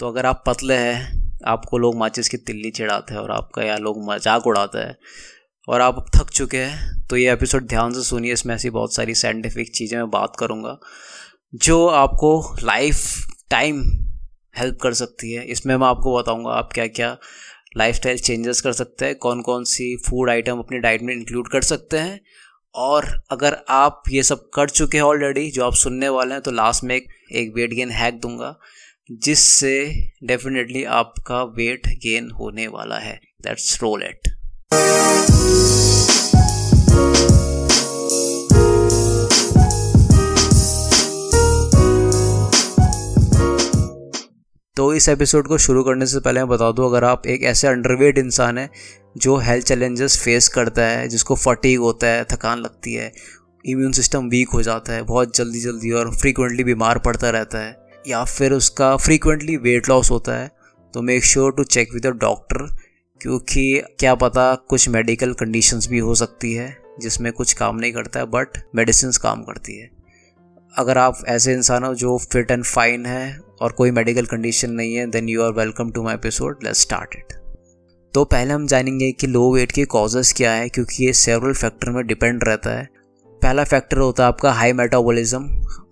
[0.00, 3.76] तो अगर आप पतले हैं, आपको लोग माचिस की तिल्ली चढ़ाते हैं और आपका या
[3.76, 4.96] लोग मज़ाक उड़ाते हैं
[5.68, 9.14] और आप थक चुके हैं तो ये एपिसोड ध्यान से सुनिए। इसमें ऐसी बहुत सारी
[9.14, 10.78] साइंटिफिक चीज़ें मैं बात करूँगा,
[11.54, 13.82] जो आपको लाइफ टाइम
[14.54, 17.16] हेल्प कर सकती है। इसमें मैं आपको बताऊँगा आप क्या क्या
[17.76, 21.48] लाइफ स्टाइल चेंजेस कर सकते हैं कौन कौन सी फ़ूड आइटम अपनी डाइट में इंक्लूड
[21.48, 22.20] कर सकते हैं।
[22.74, 26.50] और अगर आप ये सब कर चुके हैं ऑलरेडी जो आप सुनने वाले हैं तो
[26.52, 28.58] लास्ट में एक एक वेट गेन हैक दूँगा।
[29.10, 29.72] जिससे
[30.24, 34.28] डेफिनेटली आपका वेट गेन होने वाला है। दैट्स रोल इट
[44.76, 47.68] तो इस एपिसोड को शुरू करने से पहले मैं बता दूँ, अगर आप एक ऐसे
[47.68, 48.68] अंडरवेट इंसान है
[49.16, 53.12] जो हेल्थ चैलेंजेस फेस करता है, जिसको फटीक होता है, थकान लगती है
[53.64, 57.85] इम्यून सिस्टम वीक हो जाता है, बहुत जल्दी जल्दी और फ्रीक्वेंटली बीमार पड़ता रहता है
[58.08, 60.50] या फिर उसका फ्रीक्वेंटली वेट लॉस होता है
[60.94, 62.66] तो make sure to check with a doctor
[63.20, 68.20] क्योंकि क्या पता कुछ मेडिकल कंडीशंस भी हो सकती है, जिसमें कुछ काम नहीं करता
[68.20, 69.88] है बट मेडिसिन काम करती है।
[70.74, 74.94] अगर आप ऐसे इंसान हो जो फिट एंड फाइन है, और कोई मेडिकल कंडीशन नहीं
[74.94, 77.32] है then you are welcome to my episode let's start it
[78.14, 81.90] तो पहले हम जानेंगे कि लो वेट के कॉजेज़ क्या है, क्योंकि ये सेवरल फैक्टर
[81.90, 82.88] में डिपेंड रहता है।
[83.42, 85.42] पहला फैक्टर होता है आपका high metabolism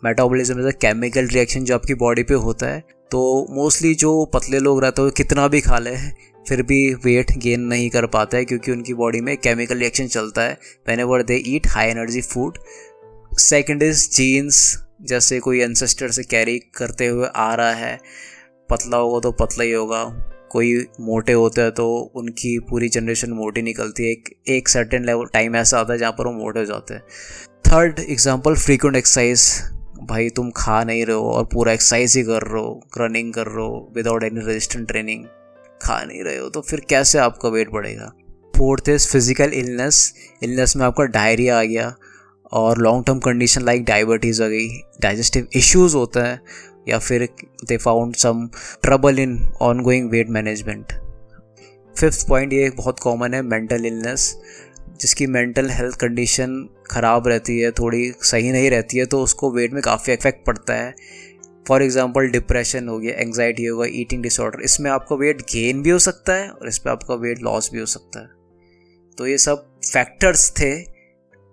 [0.05, 3.21] metabolism is a chemical reaction जो आपकी बॉडी पे होता है तो
[3.53, 5.97] मोस्टली जो पतले लोग रहते हैं कितना भी खा ले,
[6.49, 10.43] फिर भी वेट गेन नहीं कर पाता है, क्योंकि उनकी बॉडी में केमिकल रिएक्शन चलता
[10.43, 10.59] है
[11.01, 12.59] whenever they eat high energy food
[13.41, 14.59] second is genes
[15.03, 17.99] जैसे कोई एंसेस्टर से कैरी करते हुए आ रहा है,
[18.71, 20.05] पतला होगा तो पतला ही होगा,
[20.51, 25.27] कोई मोटे होते हैं तो उनकी पूरी जनरेशन मोटी निकलती है, एक एक सर्टेन लेवल
[25.33, 27.03] टाइम ऐसा आता है जहाँ पर वो मोटे हो जाते हैं।
[27.67, 29.49] थर्ड एग्ज़ाम्पल फ्रीक्वेंट एक्सरसाइज
[30.07, 33.47] भाई तुम खा नहीं रहे हो और पूरा एक्सरसाइज ही कर रहे हो रनिंग कर
[33.47, 35.25] रहे हो विदाउट एनी रेजिस्टेंट ट्रेनिंग
[35.83, 38.13] खा नहीं रहे हो तो फिर कैसे आपका वेट बढ़ेगा?
[38.57, 41.95] Fourth is physical illness illness में आपका डायरिया आ गया
[42.53, 44.69] और long term condition like diabetes आ गई
[45.01, 46.41] डाइजेस्टिव इश्यूज़ होते हैं
[46.89, 47.29] या फिर
[47.65, 48.49] they found some
[48.83, 50.93] trouble in on going weight management
[51.97, 54.37] fifth point ये बहुत कॉमन है मेंटल इलनेस
[54.95, 59.73] जिसकी मेंटल हेल्थ कंडीशन ख़राब रहती है, थोड़ी सही नहीं रहती है तो उसको वेट
[59.73, 60.95] में काफ़ी इफ़ेक्ट पड़ता है।
[61.67, 65.99] फॉर एग्ज़ाम्पल डिप्रेशन हो गया एंगजाइटी होगा ईटिंग डिसऑर्डर इसमें आपका वेट गेन भी हो
[66.01, 68.29] सकता है और इस पर आपका वेट लॉस भी हो सकता है।
[69.19, 70.73] तो ये सब फैक्टर्स थे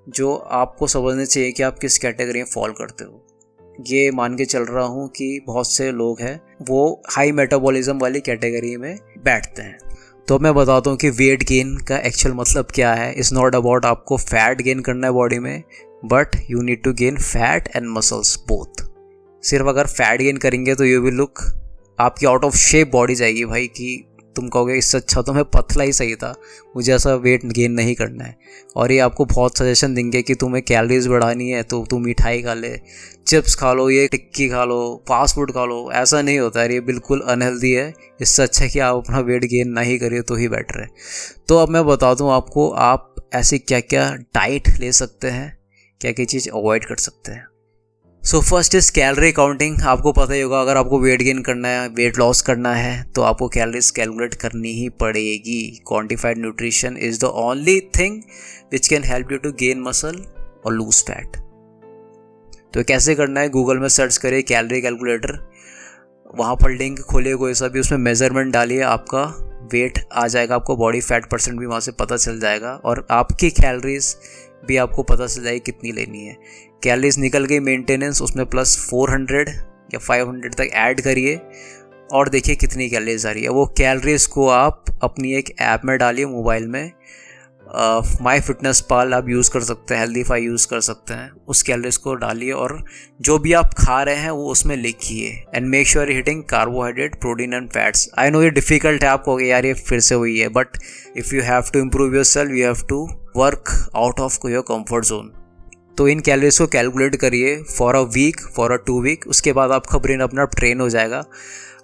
[0.08, 3.28] जो आपको समझने चाहिए कि आप किस कैटेगरी में फॉल करते हो।
[3.88, 8.20] ये मान के चल रहा हूँ कि बहुत से लोग हैं, वो हाई मेटाबॉलिज्म वाली
[8.22, 9.78] कैटेगरी में बैठते हैं।
[10.28, 13.86] तो मैं बताता हूँ कि वेट गेन का एक्चुअल मतलब क्या है। इज़ नॉट अबाउट
[13.86, 15.64] आपको फैट गेन करना है बॉडी में
[16.06, 18.84] but you need to gain fat and muscles both
[19.44, 21.40] सिर्फ़ अगर फैट गेन करेंगे तो यू विल लुक
[22.00, 25.84] आपकी आउट ऑफ़ शेप बॉडी जाएगी भाई कि तुम कहोगे, इससे अच्छा तो मैं पतला
[25.84, 26.34] ही सही था।
[26.76, 28.36] मुझे ऐसा वेट गेन नहीं करना है।
[28.76, 32.54] और ये आपको बहुत सजेशन देंगे कि तुम्हें कैलरीज बढ़ानी है तो तुम मिठाई खा
[32.54, 32.76] ले
[33.28, 36.74] चिप्स खा लो, ये टिक्की खा लो फास्ट फ़ूड खा लो। ऐसा नहीं होता है,
[36.74, 40.36] ये बिल्कुल अनहेल्दी है। इससे अच्छा है कि आप अपना वेट गेन नहीं करिए तो
[40.36, 40.88] ही बेटर है।
[41.48, 45.58] तो अब मैं बता दूँ आपको, आप ऐसी क्या क्या डाइट ले सकते हैं
[46.02, 47.46] क्या क्या चीज़ अवॉइड कर सकते हैं।
[48.24, 51.88] So first is calorie counting आपको पता ही होगा, अगर आपको वेट गेन करना है
[51.90, 57.32] वेट लॉस करना है तो आपको कैलरीज कैलकुलेट करनी ही पड़ेगी। Quantified nutrition is the
[57.44, 58.22] only thing
[58.72, 60.22] which can help you to gain muscle
[60.66, 61.38] और लूज फैट
[62.74, 63.50] तो कैसे करना है?
[63.50, 65.38] गूगल में सर्च करिए कैलरी कैलकुलेटर
[66.34, 69.24] वहाँ पर लिंक खोलिए, कोई सा भी उसमें मेज़रमेंट डालिए, आपका
[69.74, 73.50] वेट आ जाएगा, आपको बॉडी फैट परसेंट भी वहाँ से पता चल जाएगा और आपकी
[73.52, 74.16] कैलरीज
[74.68, 76.38] भी आपको पता चल जाएगी कितनी लेनी है।
[76.84, 79.50] कैलरीज निकल गई मेंटेनेंस उसमें प्लस 400
[79.94, 81.40] या 500 तक ऐड करिए।
[82.14, 85.98] और देखिए कितनी कैलरीज आ रही है। वो कैलरीज को आप अपनी एक ऐप में
[85.98, 86.92] डालिए मोबाइल में।
[88.22, 91.62] माई फिटनेस पाल आप यूज़ कर सकते हैं हेल्दी फाई यूज़ कर सकते हैं। उस
[91.64, 92.84] कैलरीज को डालिए और
[93.22, 97.54] जो भी आप खा रहे हैं, वो उसमें लिखिए। And make sure hitting carbohydrate protein
[97.54, 100.78] and fats I know ये डिफ़िकल्ट है आपको यार ये फिर से हुई है but
[101.18, 103.04] if you have to improve your self you have to
[103.36, 105.32] work out of your comfort zone
[105.98, 109.72] तो इन कैलोरीज को कैलकुलेट करिए for a week for a two week उसके बाद
[109.72, 111.24] आपका ब्रेन अपना ट्रेन हो जाएगा।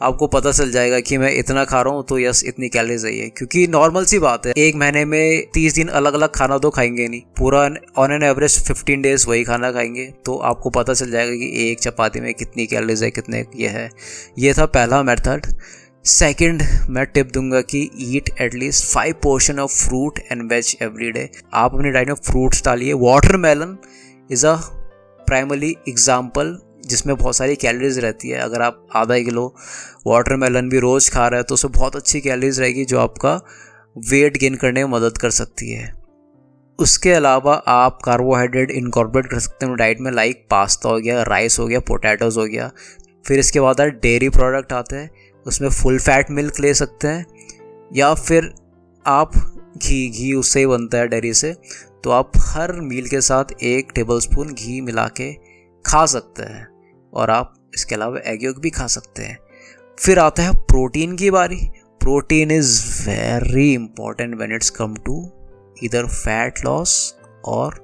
[0.01, 3.29] आपको पता चल जाएगा कि मैं इतना खा रहा हूँ तो यस इतनी कैलोरीज है
[3.29, 7.07] क्योंकि नॉर्मल सी बात है, एक महीने में तीस दिन अलग अलग खाना तो खाएँगे
[7.07, 7.61] नहीं। पूरा
[7.97, 11.79] on an average fifteen days वही खाना खाएँगे। तो आपको पता चल जाएगा कि एक
[11.79, 13.89] चपाती में कितनी कैलोरीज है, कितने ये है।
[14.39, 15.51] ये था पहला मेथड
[16.07, 21.29] सेकेंड मैं टिप दूँगा कि eat at least five portion of fruit and veg every day
[21.53, 22.93] आप अपनी डाइट में फ्रूट्स डालिए.
[23.37, 23.77] Watermelon
[24.31, 24.53] is a
[25.19, 26.57] primary example
[26.87, 28.39] जिसमें बहुत सारी कैलोरीज रहती है.
[28.39, 29.45] अगर आप आधा किलो
[30.07, 33.35] वाटरमेलन भी रोज़ खा रहे हैं तो उसमें बहुत अच्छी कैलोरीज रहेगी जो आपका
[34.09, 35.91] वेट गेन करने में मदद कर सकती है.
[36.79, 39.75] उसके अलावा आप कार्बोहाइड्रेट इनकॉर्पोरेट कर सकते हैं.
[39.75, 42.71] डाइट में लाइक पास्ता हो गया राइस हो गया पोटैटोज़ हो गया.
[43.25, 45.09] फिर इसके बाद डेयरी प्रोडक्ट आते हैं.
[45.47, 47.25] उसमें फुल फैट मिल्क ले सकते हैं,
[47.93, 48.53] या फिर
[49.05, 49.35] आप
[49.77, 51.53] घी घी उससे ही बनता है डेयरी से
[52.03, 55.33] तो आप हर मील के साथ एक टेबल स्पून घी मिला के
[55.85, 56.67] खा सकते हैं,
[57.13, 59.37] और आप इसके अलावा एग योग भी खा सकते हैं।
[59.97, 61.59] फिर आता है प्रोटीन की बारी।
[62.01, 65.21] Protein is very important when it's come to
[65.83, 67.15] इधर फैट लॉस
[67.45, 67.79] और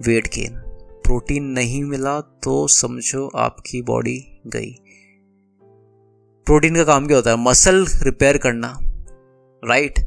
[0.00, 0.60] वेट गेन
[1.04, 4.74] प्रोटीन नहीं मिला तो समझो आपकी बॉडी गई।
[6.46, 7.36] प्रोटीन का काम क्या होता है?
[7.36, 8.78] मसल रिपेयर करना
[9.62, 9.98] राइट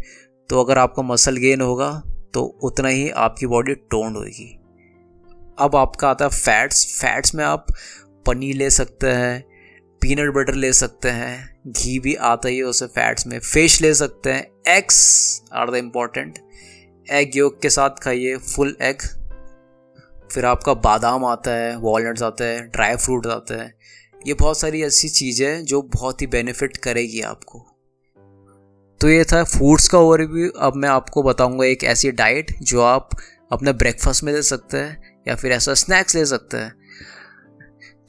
[0.49, 2.03] तो अगर आपका मसल गेन होगा
[2.33, 4.59] तो उतना ही आपकी बॉडी टोन्ड होगी
[5.59, 7.65] अब आपका आता है फैट्स फैट्स में आप
[8.25, 9.41] पनीर ले सकते हैं
[10.01, 13.93] पीनट बटर ले सकते हैं, घी भी आता ही है उसे फैट्स में। फ़िश ले
[13.93, 16.37] सकते हैं। Eggs are the important
[17.11, 19.01] egg yolk के साथ खाइए फुल एग
[20.31, 23.73] फिर आपका बादाम आता है वॉलट्स आते हैं ड्राई फ्रूट आते हैं।
[24.27, 27.59] ये बहुत सारी ऐसी चीज़ें हैं जो बहुत ही बेनिफिट करेगी आपको।
[29.01, 33.09] तो ये था फूड्स का ओवरव्यू अब मैं आपको बताऊँगा एक ऐसी डाइट जो आप
[33.51, 36.75] अपने ब्रेकफास्ट में ले सकते हैं या फिर ऐसा स्नैक्स ले सकते हैं।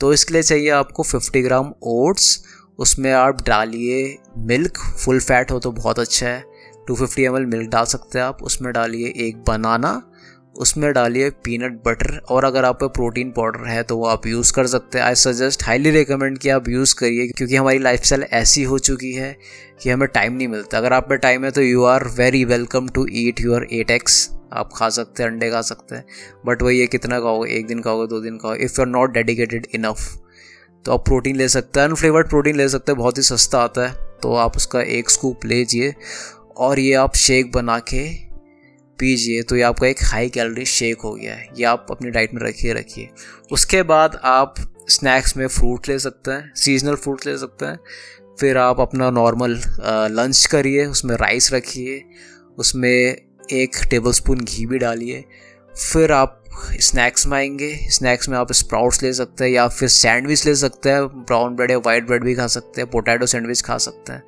[0.00, 2.44] तो इसके लिए चाहिए आपको 50 ग्राम ओट्स
[2.78, 6.44] उसमें आप डालिए मिल्क फुल फैट हो तो बहुत अच्छा है।
[6.86, 10.12] 250 फिफ्टी मिल्क डाल सकते हैं आप। उसमें डालिए एक बनाना
[10.56, 14.66] उसमें डालिए पीनट बटर और अगर आप प्रोटीन पाउडर है तो वो आप यूज़ कर
[14.66, 18.78] सकते हैं। आई सजेस्ट हाईली रिकमेंड कि आप यूज़ करिए क्योंकि हमारी लाइफ ऐसी हो
[18.78, 19.36] चुकी है
[19.82, 22.88] कि हमें टाइम नहीं मिलता। अगर आप पे टाइम है तो you are very welcome
[22.88, 26.04] to eat your eight eggs आप खा सकते हैं, अंडे खा सकते हैं।
[26.46, 27.50] बट वही है, कितना खाओगे?
[27.50, 30.14] एक दिन खाओगे, दो दिन खाओगे। If you are not dedicated enough
[30.84, 33.86] तो आप प्रोटीन ले सकते हैं। अनफ्लेवर्ड प्रोटीन ले सकते हैं, बहुत ही सस्ता आता
[33.86, 33.92] है।
[34.22, 35.94] तो आप उसका एक स्कूप लीजिए
[36.56, 38.27] और ये आप शेक बना के
[39.00, 42.34] पीजिए तो ये आपका एक हाई कैलोरी शेक हो गया है। ये आप अपनी डाइट
[42.34, 43.08] में रखिए रखिए।
[43.52, 44.54] उसके बाद आप
[44.88, 47.78] स्नैक्स में फ्रूट ले सकते हैं सीजनल फ्रूट ले सकते हैं।
[48.40, 49.60] फिर आप अपना नॉर्मल
[50.12, 52.02] लंच करिए, उसमें राइस रखिए,
[52.58, 52.90] उसमें
[53.52, 55.24] एक टेबल स्पून घी भी डालिए।
[55.92, 56.34] फिर आप
[56.80, 60.90] स्नैक्स में आएँगे स्नैक्स में आप स्प्राउट्स ले सकते हैं या फिर सैंडविच ले सकते
[60.90, 64.22] हैं ब्राउन ब्रेड या वाइट ब्रेड भी खा सकते हैं पोटैटो सैंडविच खा सकते हैं।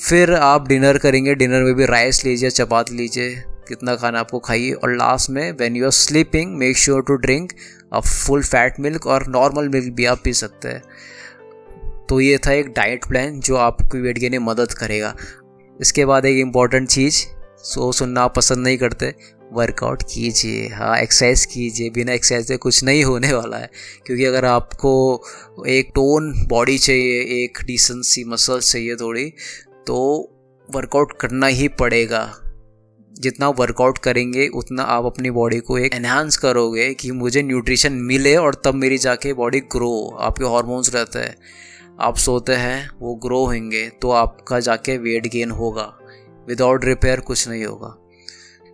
[0.00, 4.72] फिर आप डिनर करेंगे डिनर में भी राइस लीजिए, चपाती लीजिए कितना खाना आपको खाइए।
[4.72, 7.52] और लास्ट में when you are sleeping make sure to drink
[7.92, 10.82] a full fat milk और नॉर्मल मिल्क भी आप पी सकते हैं।
[12.08, 15.16] तो ये था एक डाइट प्लान जो आपको वेट गेन में मदद करेगा।
[15.80, 17.26] इसके बाद एक इंपॉर्टेंट चीज़
[17.58, 19.14] सो सुनना आप पसंद नहीं करते
[19.52, 23.70] वर्कआउट कीजिए। हाँ एक्सरसाइज कीजिए। बिना एक्सरसाइज से कुछ नहीं होने वाला है।
[24.06, 25.22] क्योंकि अगर आपको
[25.66, 29.32] एक टोन बॉडी चाहिए, एक डिसेंसी मसल्स चाहिए थोड़ी
[29.86, 29.96] तो
[30.70, 32.43] वर्कआउट करना ही पड़ेगा।
[33.14, 38.36] जितना वर्कआउट करेंगे, उतना आप अपनी बॉडी को एक एनहांस करोगे कि मुझे न्यूट्रिशन मिले
[38.36, 41.36] और तब मेरी जाके बॉडी ग्रो आपके हॉर्मोन्स रहते हैं।
[42.00, 45.92] आप सोते हैं, वो ग्रो होंगे तो आपका जाके वेट गेन होगा।
[46.48, 47.96] विदाउट रिपेयर कुछ नहीं होगा।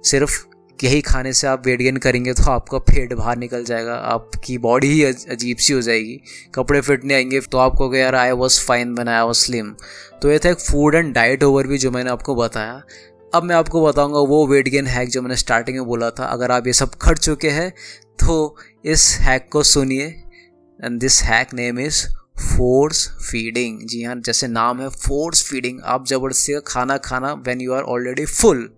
[0.05, 0.45] सिर्फ़
[0.79, 4.87] यही खाने से आप वेट गेन करेंगे तो आपका पेट बाहर निकल जाएगा, आपकी बॉडी
[4.87, 6.21] ही अजीब सी हो जाएगी।
[6.55, 9.75] कपड़े फिट नहीं आएँगे तो आपको यार आई वॉज़ फाइन बनाया वॉज़ स्लिम
[10.23, 12.83] तो ये था एक फ़ूड एंड डाइट ओवर भी जो मैंने आपको बताया।
[13.35, 16.51] अब मैं आपको बताऊँगा वो वेट गेन हैक जो मैंने स्टार्टिंग में बोला था। अगर
[16.51, 17.71] आप ये सब खट चुके हैं
[18.27, 20.07] तो इस हैक को सुनिए।
[20.85, 22.07] And this hack name is
[22.39, 27.61] force feeding जी हाँ जैसे नाम है फोर्स फीडिंग आप ज़बरदस्ती का खाना खाना when
[27.61, 28.69] you are already full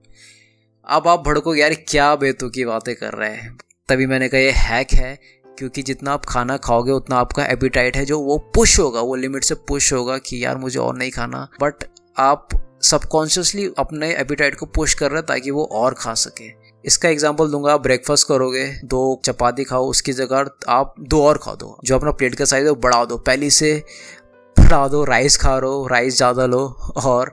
[0.86, 3.58] अब आप भड़को, यार, क्या बेतु की बातें कर रहे हैं?
[3.88, 5.18] तभी मैंने कहा, ये हैक है,
[5.58, 9.44] क्योंकि जितना आप खाना खाओगे, उतना आपका एपिटाइट है जो वो पुश होगा, वो लिमिट
[9.44, 11.74] से पुश होगा कि यार, मुझे और नहीं खाना। बट
[12.18, 12.48] आप
[12.82, 16.50] सबकॉन्शियसली अपने एपिटाइट को पुश कर रहे हैं ताकि वो और खा सके।
[16.84, 21.54] इसका एग्ज़ाम्पल दूँगा आप ब्रेकफास्ट करोगे, दो चपाती खाओ, उसकी जगह आप दो और खा
[21.54, 23.74] दो। जो अपना प्लेट का साइज़ है वो बढ़ा दो। पहली से
[24.56, 27.32] बढ़ा दो राइस खा लो राइस ज़्यादा लो और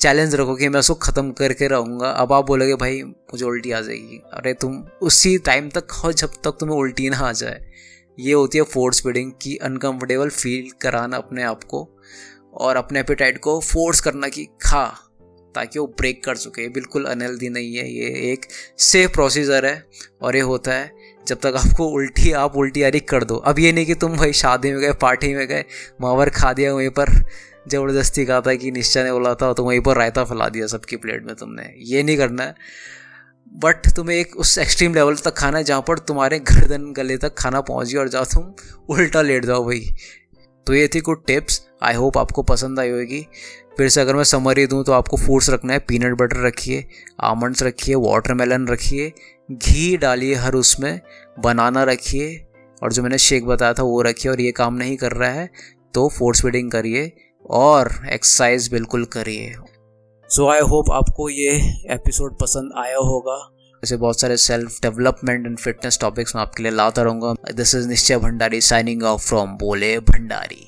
[0.00, 3.80] चैलेंज रखो कि मैं उसको ख़त्म करके रहूँगा। अब आप बोलोगे, भाई, मुझे उल्टी आ
[3.80, 7.60] जाएगी। अरे, तुम उसी टाइम तक खाओ जब तक तुम्हें उल्टी ना आ जाए।
[8.18, 11.88] ये होती है फोर्स फीडिंग की अनकम्फर्टेबल फील कराना अपने आप को।
[12.54, 14.84] और अपने एपेटाइट को फोर्स करना कि खा,
[15.54, 18.46] ताकि वो ब्रेक कर सके बिल्कुल अनहेल्दी नहीं है, ये एक
[18.80, 19.84] सेफ़ प्रोसीजर है
[20.22, 20.90] और ये होता है,
[21.26, 24.32] जब तक आपको उल्टी, आप उल्टी यारी कर दो। अब ये नहीं कि तुम भाई
[24.34, 25.64] शादी में गए पार्टी में गए
[26.00, 27.10] मावर खा दिया, वहीं पर
[27.68, 30.96] ज़बरदस्ती कहा था कि निश्चय ने बोला था तो वहीं पर रायता फैला दिया सबकी
[30.96, 32.54] प्लेट में तुमने। ये नहीं करना है।
[33.54, 37.34] बट तुम्हें एक उस एक्सट्रीम लेवल तक खाना है जहाँ पर तुम्हारे गर्दन गले तक
[37.38, 38.52] खाना पहुँच गया और जाओ तुम
[38.88, 39.80] उल्टा लेट जाओ भाई।
[40.66, 43.26] तो ये थी कुछ टिप्स। आई होप आपको पसंद आई होगी।
[43.76, 46.84] फिर से अगर मैं समरी दूँ तो आपको फ्रूट्स रखना है। पीनट बटर रखिए
[47.20, 49.12] आमंड्स रखिए वाटरमेलन रखिए,
[49.52, 51.00] घी डालिए हर उसमें
[51.38, 52.36] बनाना रखिए,
[52.82, 55.48] और जो मैंने शेक बताया था, वो रखिए, और ये काम नहीं कर रहा है
[55.94, 57.12] तो फोर्स फीडिंग करिए,
[57.50, 59.54] और एक्सरसाइज बिल्कुल करिए।
[60.30, 61.54] सो आई होप आपको ये
[61.90, 63.36] एपिसोड पसंद आया होगा।
[63.84, 67.88] ऐसे बहुत सारे self development and fitness topics मैं आपके लिए लाता रहूँगा। दिस इज़
[67.88, 70.66] निश्चय भंडारी साइनिंग ऑफ़ फ्रॉम बोले भंडारी